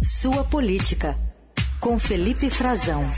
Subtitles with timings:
[0.00, 1.16] Sua Política,
[1.80, 3.10] com Felipe Frazão.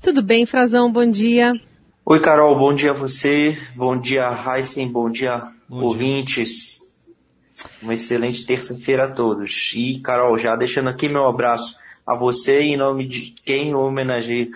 [0.00, 0.90] Tudo bem, Frazão?
[0.92, 1.54] Bom dia.
[2.04, 2.56] Oi, Carol.
[2.56, 3.58] Bom dia a você.
[3.74, 4.88] Bom dia, Heisen.
[4.88, 6.80] Bom dia, bom ouvintes.
[7.56, 7.66] Dia.
[7.82, 9.72] Uma excelente terça-feira a todos.
[9.74, 11.76] E, Carol, já deixando aqui meu abraço
[12.06, 14.48] a você em nome de quem homenageia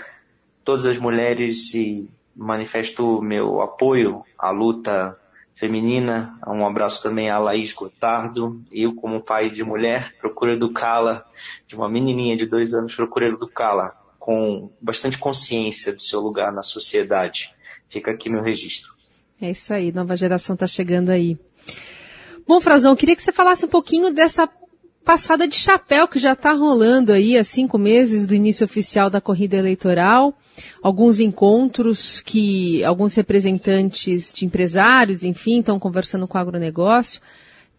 [0.64, 5.18] todas as mulheres e manifesto meu apoio à luta
[5.60, 6.38] feminina.
[6.46, 8.64] Um abraço também à Laís Gotardo.
[8.72, 11.26] Eu, como pai de mulher, procuro educá-la,
[11.68, 16.62] de uma menininha de dois anos, procuro educá-la com bastante consciência do seu lugar na
[16.62, 17.54] sociedade.
[17.90, 18.94] Fica aqui meu registro.
[19.40, 21.38] É isso aí, nova geração está chegando aí.
[22.46, 24.46] Bom, Frazão, queria que você falasse um pouquinho dessa
[25.04, 29.20] passada de chapéu que já está rolando aí há cinco meses do início oficial da
[29.20, 30.34] corrida eleitoral,
[30.82, 37.20] alguns encontros que alguns representantes de empresários, enfim, estão conversando com o agronegócio.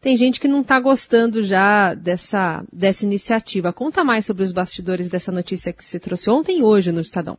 [0.01, 3.71] Tem gente que não está gostando já dessa, dessa iniciativa.
[3.71, 7.37] Conta mais sobre os bastidores dessa notícia que você trouxe ontem e hoje no Estadão.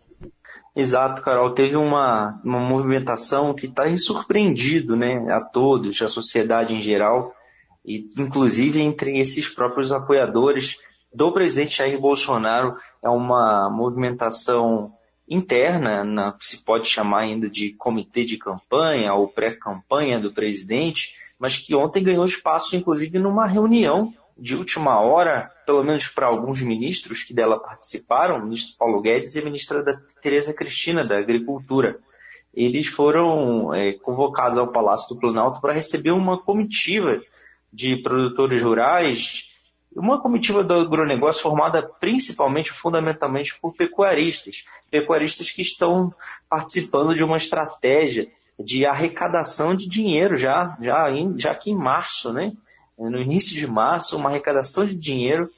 [0.75, 1.53] Exato, Carol.
[1.55, 7.33] Teve uma, uma movimentação que está surpreendido né, a todos, a sociedade em geral,
[7.85, 10.79] e inclusive entre esses próprios apoiadores
[11.13, 12.77] do presidente Jair Bolsonaro.
[13.03, 14.93] É uma movimentação
[15.29, 21.57] interna, na, se pode chamar ainda de comitê de campanha ou pré-campanha do presidente, mas
[21.57, 27.23] que ontem ganhou espaço, inclusive, numa reunião de última hora, pelo menos para alguns ministros
[27.23, 31.99] que dela participaram, o ministro Paulo Guedes e a ministra da Tereza Cristina, da Agricultura.
[32.55, 37.21] Eles foram é, convocados ao Palácio do Planalto para receber uma comitiva
[37.73, 39.51] de produtores rurais,
[39.95, 44.65] uma comitiva do agronegócio formada principalmente, fundamentalmente, por pecuaristas.
[44.91, 46.13] Pecuaristas que estão
[46.49, 48.29] participando de uma estratégia
[48.59, 52.53] de arrecadação de dinheiro já, já, em, já aqui em março, né?
[52.99, 55.51] No início de março, uma arrecadação de dinheiro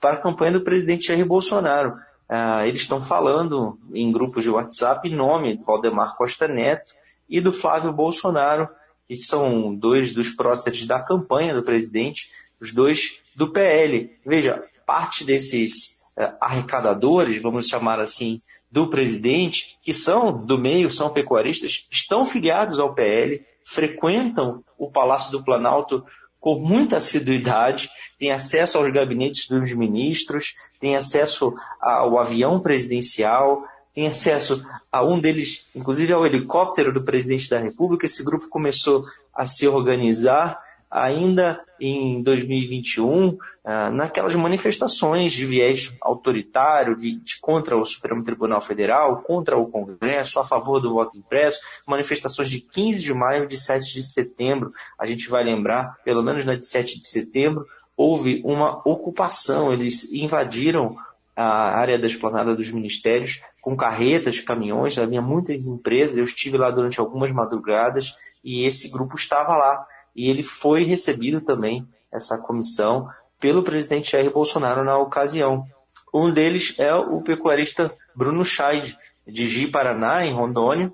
[0.00, 1.96] para a campanha do presidente Jair Bolsonaro.
[2.28, 6.92] Ah, eles estão falando em grupos de WhatsApp em nome do Valdemar Costa Neto
[7.28, 8.68] e do Flávio Bolsonaro,
[9.12, 12.30] que são dois dos próceres da campanha do presidente,
[12.60, 14.10] os dois do PL.
[14.24, 18.40] Veja, parte desses uh, arrecadadores, vamos chamar assim,
[18.70, 25.30] do presidente, que são do meio, são pecuaristas, estão filiados ao PL, frequentam o Palácio
[25.32, 26.04] do Planalto
[26.40, 33.62] com muita assiduidade, têm acesso aos gabinetes dos ministros, têm acesso ao avião presidencial,
[33.94, 38.06] têm acesso a um deles, inclusive ao helicóptero do presidente da República.
[38.06, 39.04] Esse grupo começou
[39.34, 40.60] a se organizar
[40.92, 48.60] ainda em 2021, ah, naquelas manifestações de viés autoritário de, de, contra o Supremo Tribunal
[48.60, 53.48] Federal, contra o Congresso, a favor do voto impresso, manifestações de 15 de maio e
[53.48, 54.72] de 7 de setembro.
[54.98, 57.66] A gente vai lembrar, pelo menos na de 7 de setembro,
[57.96, 60.96] houve uma ocupação, eles invadiram
[61.34, 66.70] a área da esplanada dos ministérios com carretas, caminhões, havia muitas empresas, eu estive lá
[66.70, 73.08] durante algumas madrugadas e esse grupo estava lá e ele foi recebido também, essa comissão,
[73.40, 75.64] pelo presidente Jair Bolsonaro na ocasião.
[76.12, 80.92] Um deles é o pecuarista Bruno Scheid, de Ji Paraná, em Rondônia,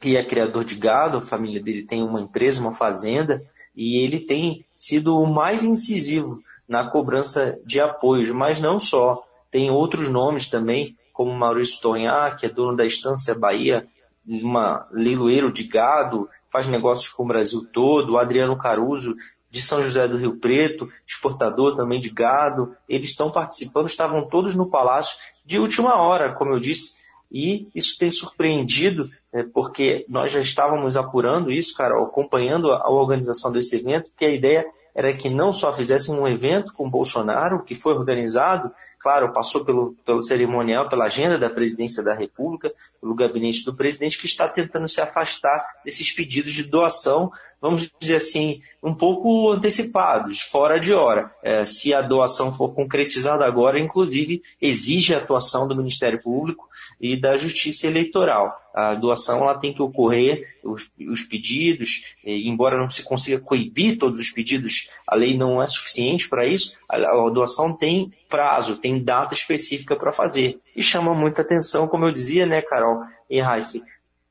[0.00, 3.42] que é criador de gado, a família dele tem uma empresa, uma fazenda,
[3.76, 9.24] e ele tem sido o mais incisivo na cobrança de apoios, mas não só.
[9.50, 13.86] Tem outros nomes também, como Maurício Tonhá, que é dono da Estância Bahia,
[14.26, 19.16] uma leiloeiro de gado, faz negócios com o Brasil todo, o Adriano Caruso,
[19.50, 24.54] de São José do Rio Preto, exportador também de gado, eles estão participando, estavam todos
[24.54, 26.98] no palácio de última hora, como eu disse,
[27.32, 32.90] e isso tem surpreendido, né, porque nós já estávamos apurando isso, cara, acompanhando a, a
[32.90, 37.62] organização desse evento, que a ideia era que não só fizessem um evento com Bolsonaro,
[37.64, 43.14] que foi organizado, claro, passou pelo, pelo cerimonial, pela agenda da presidência da República, pelo
[43.14, 47.30] gabinete do presidente, que está tentando se afastar desses pedidos de doação,
[47.60, 51.32] vamos dizer assim, um pouco antecipados, fora de hora.
[51.42, 56.67] É, se a doação for concretizada agora, inclusive, exige a atuação do Ministério Público
[57.00, 58.56] e da Justiça Eleitoral.
[58.74, 64.20] A doação ela tem que ocorrer, os, os pedidos, embora não se consiga coibir todos
[64.20, 69.02] os pedidos, a lei não é suficiente para isso, a, a, doação tem prazo, tem
[69.02, 70.60] data específica para fazer.
[70.76, 73.82] E chama muita atenção, como eu dizia, né, Carol e Heisse,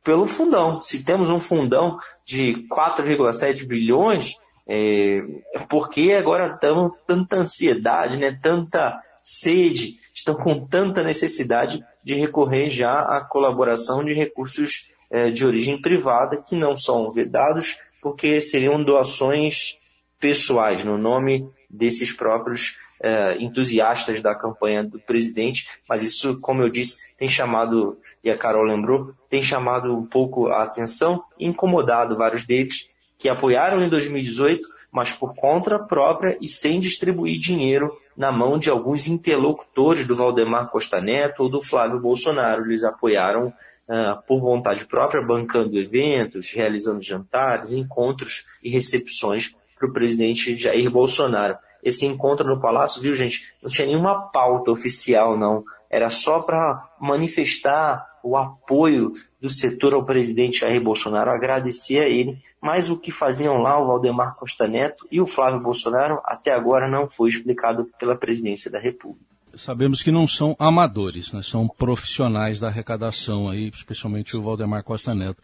[0.04, 0.81] pelo fundão.
[0.81, 4.36] Se temos um fundão de 4,7 bilhões,
[4.68, 5.22] é,
[5.70, 12.69] por que agora estamos tanta ansiedade, né, tanta sede estão com tanta necessidade de recorrer
[12.69, 18.81] já à colaboração de recursos é, de origem privada que não são vedados porque seriam
[18.81, 19.77] doações
[20.18, 26.69] pessoais, no nome desses próprios é, entusiastas da campanha do presidente, mas isso, como eu
[26.69, 32.45] disse, tem chamado, e a Carol lembrou, tem chamado um pouco a atenção incomodado vários
[32.45, 32.89] deles
[33.19, 38.69] que apoiaram em 2018, mas por conta própria e sem distribuir dinheiro na mão de
[38.69, 42.66] alguns interlocutores do Valdemar Costa Neto ou do Flávio Bolsonaro.
[42.66, 43.48] Eles apoiaram
[43.88, 50.90] uh, por vontade própria, bancando eventos, realizando jantares, encontros e recepções para o presidente Jair
[50.90, 51.58] Bolsonaro.
[51.84, 56.90] Esse encontro no Palácio, viu gente, não tinha nenhuma pauta oficial não, era só para
[57.00, 63.12] manifestar o apoio do setor ao presidente Jair Bolsonaro, agradecer a ele, mas o que
[63.12, 67.90] faziam lá o Valdemar Costa Neto e o Flávio Bolsonaro até agora não foi explicado
[68.00, 69.25] pela presidência da República.
[69.56, 71.42] Sabemos que não são amadores, né?
[71.42, 75.42] são profissionais da arrecadação, aí, especialmente o Valdemar Costa Neto.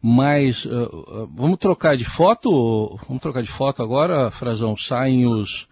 [0.00, 2.96] Mas uh, vamos trocar de foto?
[3.08, 4.76] Vamos trocar de foto agora, Frazão?
[4.76, 5.66] Saem os,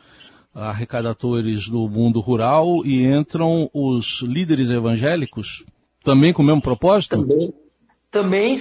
[0.54, 5.64] arrecadadores do mundo rural e entram os líderes evangélicos,
[6.04, 7.16] também com o mesmo propósito?
[7.16, 7.52] Também,
[8.10, 8.56] também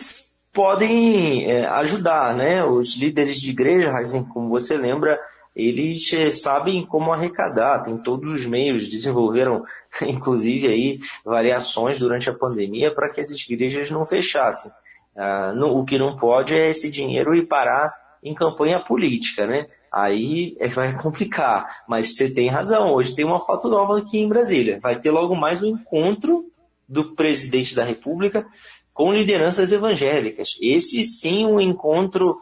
[0.54, 2.64] podem é, ajudar, né?
[2.64, 3.92] Os líderes de igreja,
[4.34, 5.20] como você lembra,
[5.56, 9.64] eles é, sabem como arrecadar, tem todos os meios, desenvolveram
[10.02, 14.72] inclusive aí variações durante a pandemia para que as igrejas não fechassem.
[15.16, 17.94] Ah, no, o que não pode é esse dinheiro ir parar
[18.24, 19.68] em campanha política, né?
[19.94, 21.84] aí é, vai complicar.
[21.88, 24.80] Mas você tem razão, hoje tem uma foto nova aqui em Brasília.
[24.82, 26.46] Vai ter logo mais um encontro
[26.94, 28.46] do presidente da República
[28.94, 30.56] com lideranças evangélicas.
[30.62, 32.40] Esse sim um encontro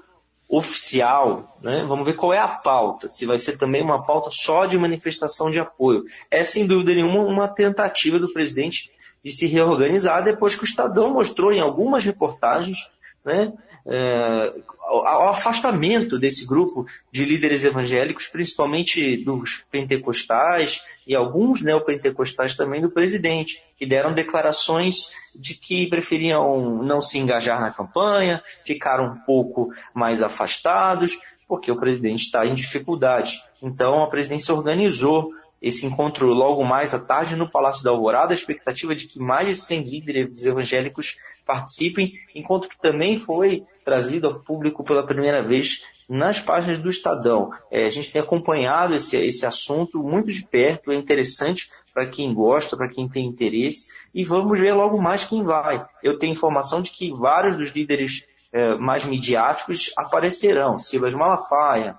[0.50, 1.86] oficial, né?
[1.88, 5.50] Vamos ver qual é a pauta, se vai ser também uma pauta só de manifestação
[5.50, 6.03] de apoio.
[6.30, 8.92] É sem dúvida nenhuma uma tentativa do presidente
[9.24, 12.80] de se reorganizar depois que o Estadão mostrou em algumas reportagens,
[13.24, 13.54] né,
[13.86, 14.54] é,
[14.92, 22.92] ao afastamento desse grupo de líderes evangélicos, principalmente dos pentecostais e alguns neopentecostais também do
[22.92, 29.74] presidente, que deram declarações de que preferiam não se engajar na campanha, ficaram um pouco
[29.94, 31.18] mais afastados,
[31.48, 33.42] porque o presidente está em dificuldade.
[33.62, 38.35] Então a presidência organizou esse encontro logo mais à tarde no Palácio da Alvorada, a
[38.35, 44.39] expectativa de que mais de 100 líderes evangélicos participem, enquanto que também foi trazido ao
[44.39, 47.51] público pela primeira vez nas páginas do Estadão.
[47.69, 52.33] É, a gente tem acompanhado esse, esse assunto muito de perto, é interessante para quem
[52.33, 55.85] gosta, para quem tem interesse, e vamos ver logo mais quem vai.
[56.01, 60.79] Eu tenho informação de que vários dos líderes é, mais midiáticos aparecerão.
[60.79, 61.97] Silas Malafaia,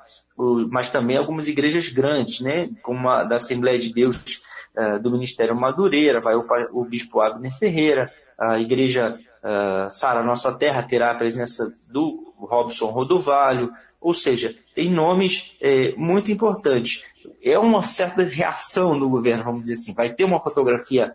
[0.70, 4.42] mas também algumas igrejas grandes, né, como a da Assembleia de Deus
[4.76, 10.82] uh, do Ministério Madureira, vai o, Bispo Abner Ferreira, a igreja uh, Sara Nossa Terra
[10.82, 13.70] terá a presença do Robson Rodovalho,
[14.00, 17.04] ou seja, tem nomes é, muito importantes.
[17.40, 19.94] É uma certa reação do governo, vamos dizer assim.
[19.94, 21.14] Vai ter uma fotografia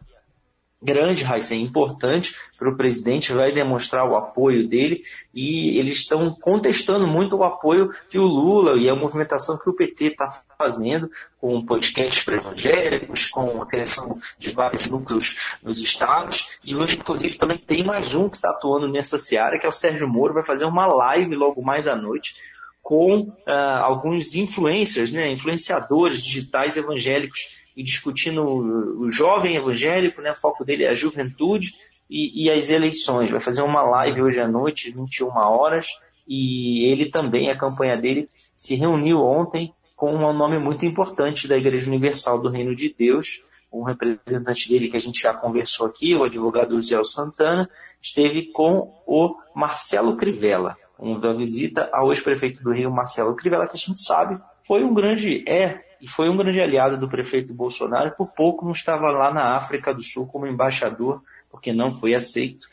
[0.81, 5.01] grande, Heisen, importante para o presidente, vai demonstrar o apoio dele
[5.33, 9.75] e eles estão contestando muito o apoio que o Lula e a movimentação que o
[9.75, 10.27] PT está
[10.57, 11.09] fazendo
[11.39, 16.59] com podcasts para evangélicos, com a criação de vários núcleos nos estados.
[16.63, 19.73] E hoje, inclusive, também tem mais um que está atuando nessa seara, que é o
[19.73, 22.35] Sérgio Moro, vai fazer uma live logo mais à noite
[22.81, 23.33] com uh,
[23.81, 30.31] alguns influencers, né, influenciadores digitais evangélicos e discutindo o, jovem evangélico, né?
[30.31, 31.75] O foco dele é a juventude
[32.09, 33.29] e, e, as eleições.
[33.29, 35.89] Vai fazer uma live hoje à noite, 21 horas,
[36.27, 41.55] e ele também, a campanha dele, se reuniu ontem com um nome muito importante da
[41.55, 46.15] Igreja Universal do Reino de Deus, um representante dele que a gente já conversou aqui,
[46.15, 47.69] o advogado Zé Santana,
[48.01, 53.79] esteve com o Marcelo Crivella, uma visita ao ex-prefeito do Rio, Marcelo Crivella, que a
[53.79, 58.27] gente sabe foi um grande, é e foi um grande aliado do prefeito Bolsonaro, por
[58.27, 62.67] pouco não estava lá na África do Sul como embaixador, porque não foi aceito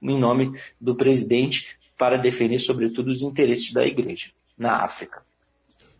[0.00, 5.22] em nome do presidente para defender, sobretudo, os interesses da igreja na África.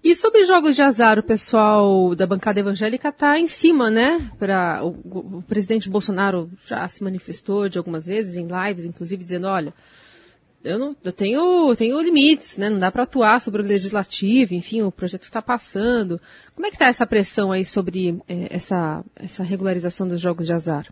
[0.02, 4.18] E sobre jogos de azar, o pessoal da bancada evangélica está em cima, né?
[4.36, 9.46] Pra, o, o presidente Bolsonaro já se manifestou de algumas vezes em lives, inclusive dizendo,
[9.46, 9.72] olha,
[10.64, 12.70] eu não eu tenho, tenho limites, né?
[12.70, 16.20] Não dá para atuar sobre o legislativo, enfim, o projeto está passando.
[16.54, 20.52] Como é que está essa pressão aí sobre é, essa, essa regularização dos jogos de
[20.52, 20.86] azar?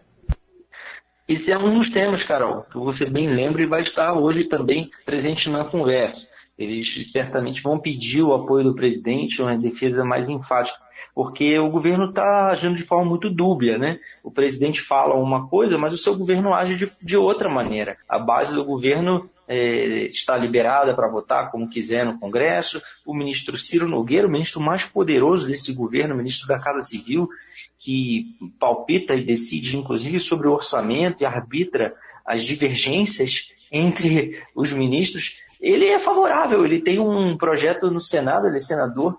[1.28, 4.90] Esse é um dos temas, Carol, que você bem lembra e vai estar hoje também
[5.06, 6.20] presente na conversa.
[6.58, 10.76] Eles certamente vão pedir o apoio do presidente, uma defesa mais enfática
[11.14, 13.98] porque o governo está agindo de forma muito dúbia, né?
[14.22, 17.96] O presidente fala uma coisa, mas o seu governo age de, de outra maneira.
[18.08, 22.80] A base do governo é, está liberada para votar como quiser no Congresso.
[23.04, 27.28] O ministro Ciro Nogueira, o ministro mais poderoso desse governo, ministro da Casa Civil,
[27.76, 35.38] que palpita e decide, inclusive, sobre o orçamento e arbitra as divergências entre os ministros,
[35.60, 39.16] ele é favorável, ele tem um projeto no Senado, ele é senador,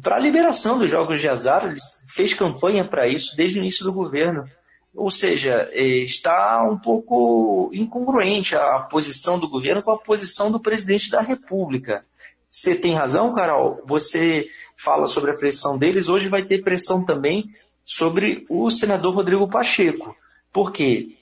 [0.00, 3.84] para a liberação dos jogos de azar, ele fez campanha para isso desde o início
[3.84, 4.44] do governo.
[4.94, 10.60] Ou seja, é, está um pouco incongruente a posição do governo com a posição do
[10.60, 12.04] presidente da República.
[12.48, 13.82] Você tem razão, Carol.
[13.86, 16.10] Você fala sobre a pressão deles.
[16.10, 17.50] Hoje vai ter pressão também
[17.84, 20.14] sobre o senador Rodrigo Pacheco.
[20.52, 21.16] Porque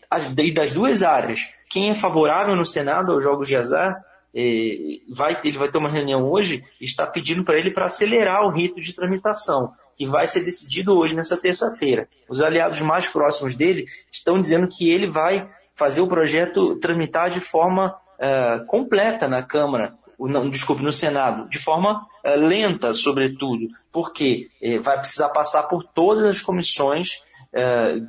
[0.52, 5.58] das duas áreas, quem é favorável no Senado aos jogos de azar, é, vai, ele
[5.58, 9.70] vai ter uma reunião hoje está pedindo para ele para acelerar o rito de tramitação
[9.96, 12.08] que vai ser decidido hoje, nessa terça-feira.
[12.28, 17.40] Os aliados mais próximos dele estão dizendo que ele vai fazer o projeto tramitar de
[17.40, 24.48] forma uh, completa na Câmara, não, desculpe, no Senado, de forma uh, lenta, sobretudo, porque
[24.62, 27.28] uh, vai precisar passar por todas as comissões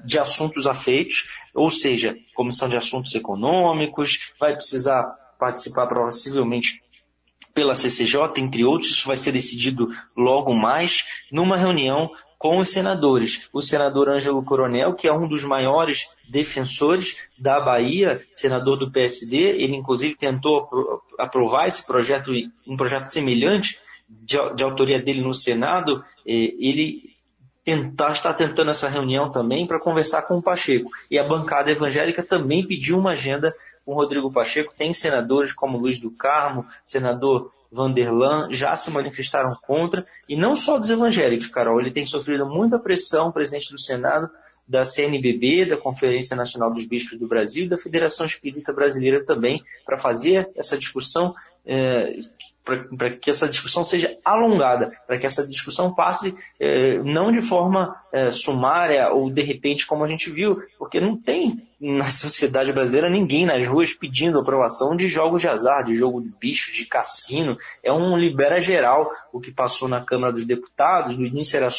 [0.06, 6.84] de assuntos afeitos, ou seja, comissão de assuntos econômicos, vai precisar participar possivelmente
[7.54, 13.48] pela CCJ, entre outros, isso vai ser decidido logo mais numa reunião com os senadores.
[13.54, 19.38] O senador Ângelo Coronel, que é um dos maiores defensores da Bahia, senador do PSD,
[19.38, 20.68] ele inclusive tentou
[21.20, 22.32] aprovar esse projeto,
[22.68, 23.80] um projeto semelhante
[24.10, 27.12] de, de autoria dele no Senado, ele
[27.64, 30.90] tentar, está tentando essa reunião também para conversar com o Pacheco.
[31.10, 33.54] E a bancada evangélica também pediu uma agenda
[33.86, 34.74] com Rodrigo Pacheco.
[34.78, 40.78] Tem senadores como Luiz do Carmo, senador Vanderlan, já se manifestaram contra, e não só
[40.78, 44.30] dos evangélicos, Carol, ele tem sofrido muita pressão, presidente do Senado,
[44.68, 49.64] da CNBB, da Conferência Nacional dos Bispos do Brasil e da Federação Espírita Brasileira também,
[49.86, 51.34] para fazer essa discussão
[51.66, 52.16] é,
[52.64, 57.96] para que essa discussão seja alongada, para que essa discussão passe é, não de forma
[58.12, 63.10] é, sumária ou de repente como a gente viu, porque não tem na sociedade brasileira
[63.10, 67.58] ninguém nas ruas pedindo aprovação de jogos de azar, de jogo de bicho, de cassino.
[67.84, 71.70] É um libera geral o que passou na Câmara dos Deputados, no início era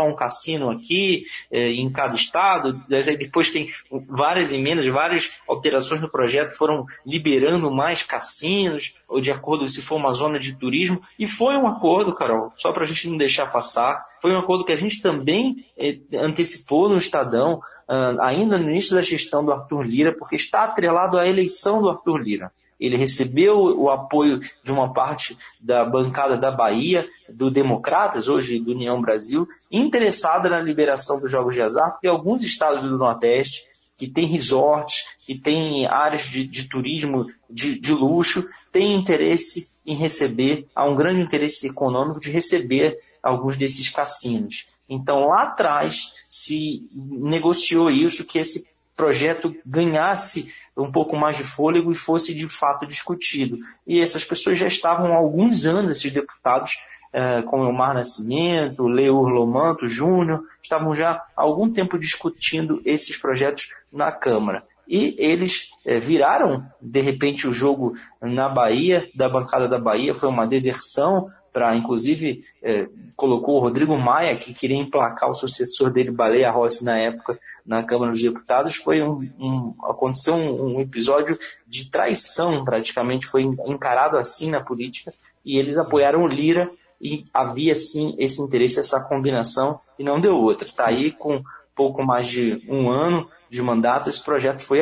[0.00, 2.82] só um cassino aqui é, em cada estado,
[3.18, 3.70] depois tem
[4.08, 9.96] várias emendas, várias alterações no projeto foram liberando mais cassinos, ou de acordo se for
[9.96, 13.46] uma zona de turismo, e foi um acordo, Carol, só para a gente não deixar
[13.46, 18.70] passar, foi um acordo que a gente também é, antecipou no Estadão, uh, ainda no
[18.70, 22.52] início da gestão do Arthur Lira, porque está atrelado à eleição do Arthur Lira.
[22.80, 28.72] Ele recebeu o apoio de uma parte da bancada da Bahia, do Democratas, hoje do
[28.72, 33.64] União Brasil, interessada na liberação dos jogos de azar, porque alguns estados do Nordeste,
[33.98, 39.94] que tem resorts, que tem áreas de, de turismo de, de, luxo, têm interesse em
[39.94, 44.68] receber, há um grande interesse econômico de receber alguns desses cassinos.
[44.88, 48.66] Então, lá atrás, se negociou isso, que esse
[49.00, 53.56] projeto ganhasse um pouco mais de fôlego e fosse de fato discutido.
[53.86, 56.78] E essas pessoas já estavam há alguns anos, esses deputados,
[57.14, 63.16] eh, como o Mar Nascimento, Leur Lomanto Júnior, estavam já há algum tempo discutindo esses
[63.16, 64.64] projetos na Câmara.
[64.86, 70.28] E eles eh, viraram, de repente, o jogo na Bahia, da bancada da Bahia, foi
[70.28, 76.10] uma deserção para, inclusive, é, colocou o Rodrigo Maia, que queria emplacar o sucessor dele,
[76.10, 78.76] Baleia Rossi, na época, na Câmara dos Deputados.
[78.76, 85.12] Foi um, um aconteceu um, um, episódio de traição, praticamente, foi encarado assim na política,
[85.44, 90.36] e eles apoiaram o Lira, e havia sim esse interesse, essa combinação, e não deu
[90.36, 90.66] outra.
[90.66, 91.42] Está aí com
[91.74, 94.80] pouco mais de um ano de mandato, esse projeto foi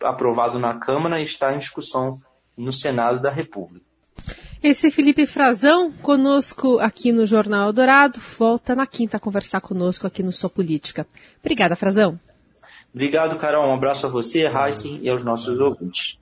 [0.00, 2.14] aprovado na Câmara e está em discussão
[2.56, 3.89] no Senado da República.
[4.62, 10.06] Esse é Felipe Frazão, conosco aqui no Jornal Dourado, volta na quinta a conversar conosco
[10.06, 11.06] aqui no Sua Política.
[11.40, 12.20] Obrigada, Frazão.
[12.92, 13.70] Obrigado, Carol.
[13.70, 16.18] Um abraço a você, a Heisen e aos nossos ouvintes.